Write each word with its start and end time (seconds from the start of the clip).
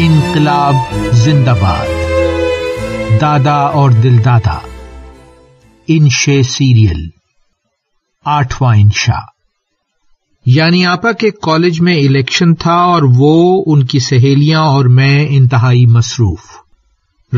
انقلاب 0.00 0.74
زندہ 1.12 1.54
باد۔ 1.60 1.86
دادا 3.20 3.54
اور 3.54 3.90
دل 3.90 4.24
دادا 4.24 4.58
انشے 5.88 6.42
سیریل۔ 6.42 7.08
آٹھواں 8.24 8.76
انشا 8.76 9.18
یعنی 10.46 10.86
آپا 10.86 11.12
کے 11.12 11.30
کالج 11.42 11.80
میں 11.80 11.96
الیکشن 11.96 12.54
تھا 12.54 12.72
اور 12.72 13.02
وہ 13.16 13.64
ان 13.66 13.86
کی 13.86 13.98
سہیلیاں 13.98 14.60
اور 14.60 14.84
میں 14.84 15.26
انتہائی 15.30 15.86
مصروف۔ 15.86 16.40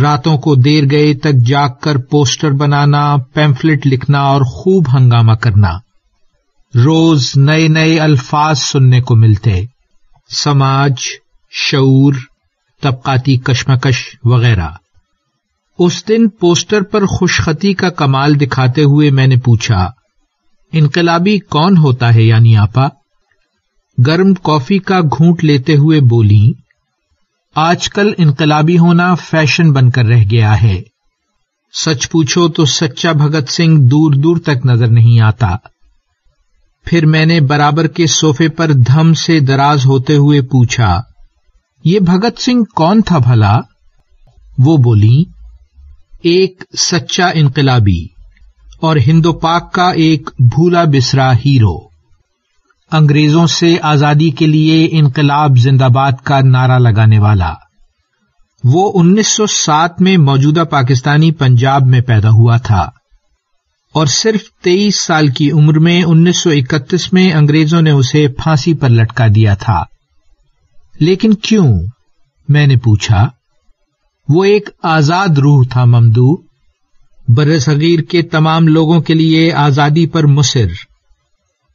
راتوں 0.02 0.38
کو 0.38 0.54
دیر 0.54 0.84
گئے 0.90 1.14
تک 1.14 1.46
جاگ 1.46 1.68
کر 1.80 1.98
پوسٹر 1.98 2.50
بنانا 2.50 3.16
پیمفلٹ 3.34 3.86
لکھنا 3.86 4.20
اور 4.20 4.42
خوب 4.42 4.86
ہنگامہ 4.94 5.32
کرنا۔ 5.32 5.70
روز 6.84 7.32
نئے 7.36 7.68
نئے 7.68 7.98
الفاظ 7.98 8.58
سننے 8.58 9.00
کو 9.00 9.16
ملتے۔ 9.16 9.62
سماج، 10.36 10.94
شعور 11.50 12.14
طبقاتی 12.80 13.36
کشمکش 13.36 13.96
وغیرہ۔ 14.24 14.68
اس 15.78 16.08
دن 16.08 16.28
پوسٹر 16.28 16.82
پر 16.82 17.06
خوشخطی 17.06 17.74
کا 17.74 17.90
کمال 17.90 18.40
دکھاتے 18.40 18.82
ہوئے 18.82 19.10
میں 19.10 19.26
نے 19.26 19.36
پوچھا، 19.36 19.90
انقلابی 20.72 21.38
کون 21.38 21.76
ہوتا 21.76 22.14
ہے 22.14 22.22
یعنی 22.22 22.56
آپا؟ 22.56 22.88
گرم 24.06 24.34
کافی 24.34 24.78
کا 24.78 25.00
گھونٹ 25.00 25.44
لیتے 25.44 25.76
ہوئے 25.76 26.00
بولی 26.00 26.52
آج 27.54 27.88
کل 27.90 28.12
انقلابی 28.18 28.78
ہونا 28.78 29.14
فیشن 29.14 29.72
بن 29.72 29.90
کر 29.90 30.04
رہ 30.04 30.24
گیا 30.30 30.62
ہے۔ 30.62 30.80
سچ 31.74 32.10
پوچھو 32.10 32.48
تو 32.48 32.64
سچا 32.64 33.12
بھگت 33.12 33.48
سنگھ 33.48 33.80
دور 33.80 34.12
دور 34.12 34.36
تک 34.36 34.66
نظر 34.66 34.86
نہیں 34.86 35.20
آتا۔ 35.20 35.56
پھر 36.84 37.06
میں 37.06 37.26
نے 37.26 37.40
برابر 37.40 37.86
کے 37.86 38.06
سوفے 38.06 38.48
پر 38.48 38.72
دھم 38.72 39.14
سے 39.14 39.40
دراز 39.40 39.86
ہوتے 39.86 40.16
ہوئے 40.16 40.40
پوچھا 40.40 41.02
یہ 41.84 42.00
بھگت 42.00 42.40
سنگھ 42.40 42.64
کون 42.64 43.02
تھا 43.02 43.18
بھلا؟ 43.18 43.58
وہ 44.58 44.76
بولی، 44.76 45.24
ایک 46.22 46.64
سچا 46.78 47.26
انقلابی 47.34 48.06
اور 48.80 48.96
ہندو 48.96 49.32
پاک 49.32 49.72
کا 49.72 49.90
ایک 49.90 50.30
بھولا 50.38 50.84
بسرا 50.84 51.32
ہیرو۔ 51.32 51.90
انگریزوں 52.92 53.46
سے 53.46 53.76
آزادی 53.82 54.30
کے 54.30 54.46
لیے 54.46 54.88
انقلاب 54.90 55.58
زندہ 55.58 55.84
باد 55.84 56.12
کا 56.22 56.40
نعرہ 56.40 56.78
لگانے 56.78 57.18
والا۔ 57.18 57.54
وہ 58.64 58.92
انیس 58.94 59.28
سو 59.28 59.46
سات 59.46 60.00
میں 60.00 60.16
موجودہ 60.16 60.64
پاکستانی 60.70 61.30
پنجاب 61.30 61.82
میں 61.86 62.00
پیدا 62.00 62.30
ہوا 62.30 62.56
تھا۔ 62.56 62.90
اور 63.94 64.06
صرف 64.06 64.40
تیئیس 64.62 64.96
سال 64.96 65.28
کی 65.28 65.50
عمر 65.50 65.78
میں 65.78 66.02
انیس 66.02 66.42
سو 66.42 66.50
اکتیس 66.50 67.12
میں 67.12 67.32
انگریزوں 67.32 67.82
نے 67.82 67.90
اسے 67.90 68.28
پھانسی 68.28 68.74
پر 68.74 68.88
لٹکا 68.88 69.26
دیا 69.34 69.54
تھا۔ 69.54 69.84
لیکن 71.00 71.34
کیوں؟ 71.34 71.68
میں 72.48 72.66
نے 72.66 72.76
پوچھا، 72.76 73.28
وہ 74.28 74.44
ایک 74.44 74.68
آزاد 74.82 75.38
روح 75.38 75.64
تھا 75.70 75.84
ممدو 75.84 76.34
بر 77.28 77.58
صغیر 77.58 78.00
کے 78.00 78.22
تمام 78.22 78.68
لوگوں 78.68 79.00
کے 79.00 79.14
لیے 79.14 79.52
آزادی 79.52 80.06
پر 80.06 80.26
مصر، 80.28 80.66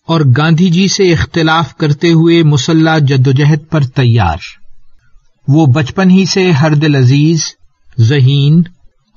اور 0.07 0.21
گاندھی 0.37 0.69
جی 0.69 0.87
سے 0.87 1.11
اختلاف 1.13 1.75
کرتے 1.75 2.11
ہوئے 2.11 2.41
مسلح 2.43 2.97
جدوجہد 2.97 3.69
پر 3.69 3.83
تیار۔ 3.95 4.37
وہ 5.47 5.65
بچپن 5.65 6.09
ہی 6.09 6.25
سے 6.25 6.49
ہر 6.51 6.75
دل 6.75 6.95
عزیز، 6.95 7.43
ذہین 7.99 8.61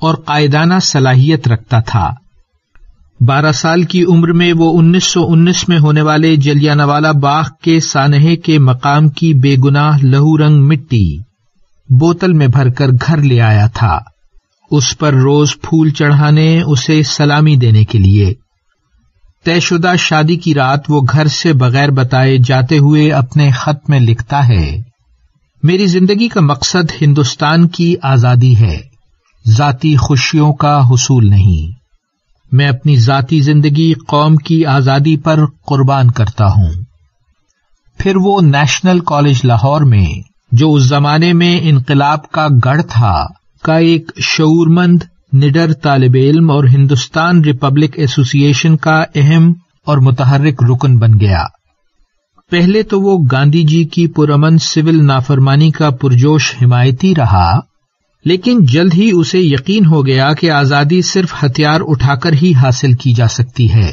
اور 0.00 0.15
قائدانہ 0.15 0.78
صلاحیت 0.83 1.48
رکھتا 1.48 1.81
تھا۔ 1.81 2.09
بارہ 3.21 3.53
سال 3.53 3.83
کی 3.83 4.05
عمر 4.05 4.33
میں 4.33 4.53
وہ 4.53 4.79
انیس 4.79 5.05
سو 5.05 5.27
انیس 5.29 5.69
میں 5.69 5.79
ہونے 5.79 6.03
والے 6.03 6.37
جلیانہ 6.37 6.83
والا 6.83 7.13
باغ 7.13 7.45
کے 7.63 7.81
سانحے 7.81 8.37
کے 8.37 8.59
مقام 8.59 9.09
کی 9.09 9.35
بے 9.35 9.57
گناہ 9.65 9.99
لہو 10.03 10.39
رنگ 10.39 10.67
مٹی 10.67 11.17
بوتل 11.91 12.33
میں 12.33 12.47
بھر 12.47 12.69
کر 12.69 12.87
گھر 13.07 13.17
لے 13.17 13.41
آیا 13.41 13.67
تھا۔ 13.67 13.99
اس 14.71 14.99
پر 14.99 15.15
روز 15.15 15.55
پھول 15.62 15.91
چڑھانے، 15.91 16.62
اسے 16.62 17.03
سلامی 17.03 17.57
دینے 17.57 17.84
کے 17.84 17.99
لیے۔ 17.99 18.34
طے 19.45 19.61
شدہ 19.61 19.93
شادی 19.99 20.37
کی 20.37 20.55
رات 20.55 20.81
وہ 20.89 21.01
گھر 21.12 21.27
سے 21.27 21.53
بغیر 21.53 21.91
بتائے 21.91 22.39
جاتے 22.39 22.78
ہوئے 22.78 23.12
اپنے 23.12 23.51
خط 23.51 23.91
میں 23.91 24.01
لکھتا 24.01 24.49
ہے، 24.49 24.83
میری 25.62 25.87
زندگی 25.87 26.28
کا 26.28 26.41
مقصد 26.41 27.03
ہندوستان 27.03 27.69
کی 27.69 27.95
آزادی 28.03 28.57
ہے، 28.57 28.78
ذاتی 29.49 29.97
خوشیوں 29.97 30.53
کا 30.53 30.89
حصول 30.91 31.31
نہیں۔ 31.31 31.78
میں 32.53 32.69
اپنی 32.69 32.97
ذاتی 32.97 33.41
زندگی 33.41 33.92
قوم 33.92 34.36
کی 34.36 34.66
آزادی 34.66 35.16
پر 35.16 35.41
قربان 35.66 36.10
کرتا 36.10 36.47
ہوں۔ 36.47 36.72
پھر 37.98 38.16
وہ 38.16 38.41
نیشنل 38.41 39.00
کالج 39.00 39.41
لاہور 39.44 39.81
میں، 39.81 40.06
جو 40.53 40.75
اس 40.75 40.82
زمانے 40.82 41.32
میں 41.32 41.60
انقلاب 41.62 42.31
کا 42.31 42.48
گڑھ 42.64 42.82
تھا، 42.88 43.25
کا 43.62 43.76
ایک 43.76 44.12
شعور 44.19 44.66
مند 44.66 45.03
نڈر 45.32 45.72
طالب 45.72 46.14
علم 46.14 46.50
اور 46.50 46.64
ہندوستان 46.64 47.44
ریپبلک 47.44 47.98
ایسوسی 47.98 48.41
ایشن 48.41 48.76
کا 48.76 49.04
اہم 49.15 49.53
اور 49.86 49.98
متحرک 49.98 50.62
رکن 50.62 50.98
بن 50.98 51.20
گیا۔ 51.20 51.44
پہلے 52.50 52.82
تو 52.82 53.00
وہ 53.00 53.19
گاندھی 53.32 53.62
جی 53.62 53.84
کی 53.84 54.06
پرامن 54.06 54.59
سول 54.59 55.06
نافرمانی 55.06 55.70
کا 55.70 55.91
پرجوش 55.91 56.54
حمایتی 56.62 57.15
رہا۔ 57.15 57.60
لیکن 58.25 58.65
جلد 58.65 58.95
ہی 58.95 59.11
اسے 59.11 59.41
یقین 59.41 59.87
ہو 59.87 60.06
گیا 60.06 60.33
کہ 60.33 60.51
آزادی 60.51 61.03
صرف 61.03 61.45
ہتھیار 61.45 61.81
اٹھا 61.87 62.15
کر 62.15 62.33
ہی 62.33 62.55
حاصل 62.55 62.93
کی 62.93 63.12
جا 63.12 63.29
سکتی 63.29 63.75
ہے۔ 63.75 63.93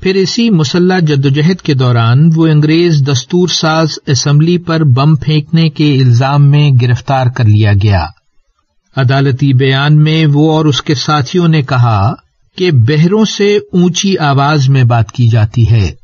پھر 0.00 0.14
اسی 0.14 0.50
مسلح 0.50 0.98
جدوجہد 0.98 1.60
کے 1.60 1.74
دوران 1.74 2.30
وہ 2.36 2.46
انگریز 2.46 3.02
دستور 3.12 3.48
ساز 3.48 3.88
اسمبلی 4.06 4.58
پر 4.58 4.84
بم 4.84 5.16
پھینکنے 5.16 5.68
کے 5.68 6.00
الزام 6.00 6.50
میں 6.50 6.70
گرفتار 6.82 7.26
کر 7.26 7.44
لیا 7.44 7.72
گیا۔ 7.82 8.06
عدالتی 8.96 9.52
بیان 9.52 10.02
میں 10.02 10.26
وہ 10.32 10.52
اور 10.52 10.64
اس 10.64 10.82
کے 10.82 10.94
ساتھیوں 10.94 11.48
نے 11.48 11.62
کہا 11.62 12.12
کہ 12.56 12.70
بہروں 12.72 13.24
سے 13.24 13.56
اونچی 13.56 14.18
آواز 14.18 14.68
میں 14.68 14.84
بات 14.84 15.12
کی 15.12 15.28
جاتی 15.28 15.70
ہے۔ 15.70 15.94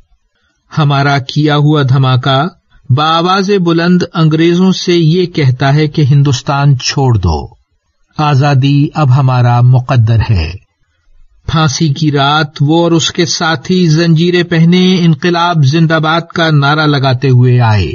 ہمارا 0.78 1.18
کیا 1.18 1.56
ہوا 1.56 1.82
دھماکہ 1.82 2.44
بآواز 2.90 3.50
بلند 3.64 4.02
انگریزوں 4.14 4.72
سے 4.72 4.92
یہ 4.92 5.26
کہتا 5.26 5.74
ہے 5.74 5.88
کہ 5.88 6.02
ہندوستان 6.02 6.78
چھوڑ 6.78 7.18
دو۔ 7.18 7.46
آزادی 8.18 8.88
اب 8.94 9.16
ہمارا 9.16 9.60
مقدر 9.60 10.18
ہے۔ 10.30 10.52
پھانسی 11.46 11.88
کی 11.88 12.12
رات، 12.12 12.46
وہ 12.60 12.82
اور 12.82 12.92
اس 12.92 13.10
کے 13.10 13.26
ساتھی 13.26 13.88
زنجیرے 13.88 14.42
پہنے 14.42 15.04
انقلاب 15.04 15.64
زندہ 15.64 15.98
باد 16.02 16.20
کا 16.34 16.50
نعرہ 16.50 16.86
لگاتے 16.86 17.28
ہوئے 17.28 17.60
آئے۔ 17.60 17.92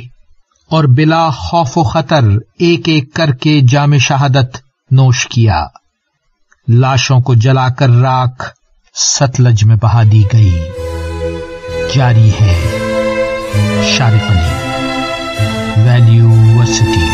اور 0.69 0.83
بلا 0.83 1.29
خوف 1.29 1.77
و 1.77 1.83
خطر 1.83 2.23
ایک 2.59 2.89
ایک 2.89 3.13
کر 3.13 3.31
کے 3.31 3.59
جام 3.69 3.97
شہادت 3.97 4.57
نوش 4.91 5.27
کیا۔ 5.27 5.65
لاشوں 6.67 7.19
کو 7.19 7.33
جلا 7.33 7.69
کر 7.69 7.89
راکھ 7.89 8.49
ستلج 8.95 9.63
میں 9.63 9.75
بہا 9.81 10.03
دی 10.11 10.23
گئی۔ 10.33 10.59
جاری 11.95 12.29
ہے 12.29 12.77
شارق 13.97 14.31
علی۔ 14.31 14.60
University. 16.09 17.10